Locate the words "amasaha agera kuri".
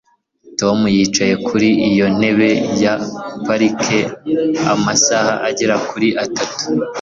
4.73-6.07